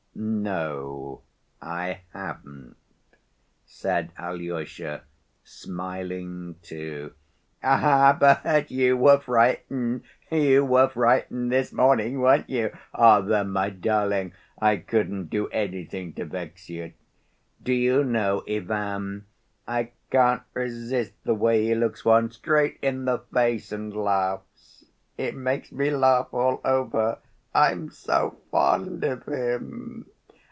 "No, 0.13 1.21
I 1.63 2.01
haven't," 2.13 2.75
said 3.65 4.11
Alyosha, 4.19 5.03
smiling, 5.43 6.57
too. 6.61 7.13
"Ah, 7.63 8.15
but 8.19 8.69
you 8.69 8.97
were 8.97 9.19
frightened, 9.19 10.03
you 10.29 10.63
were 10.65 10.89
frightened 10.89 11.51
this 11.51 11.71
morning, 11.73 12.19
weren't 12.19 12.49
you? 12.49 12.69
There, 12.95 13.43
my 13.45 13.69
darling, 13.71 14.33
I 14.61 14.77
couldn't 14.77 15.29
do 15.29 15.47
anything 15.47 16.13
to 16.15 16.25
vex 16.25 16.69
you. 16.69 16.93
Do 17.63 17.73
you 17.73 18.03
know, 18.03 18.43
Ivan, 18.47 19.25
I 19.67 19.91
can't 20.11 20.43
resist 20.53 21.13
the 21.23 21.33
way 21.33 21.63
he 21.65 21.73
looks 21.73 22.03
one 22.05 22.29
straight 22.31 22.77
in 22.83 23.05
the 23.05 23.19
face 23.33 23.71
and 23.71 23.95
laughs? 23.95 24.85
It 25.17 25.35
makes 25.35 25.71
me 25.71 25.89
laugh 25.89 26.27
all 26.31 26.61
over. 26.63 27.17
I'm 27.53 27.89
so 27.89 28.37
fond 28.49 29.03
of 29.03 29.25
him. 29.25 30.07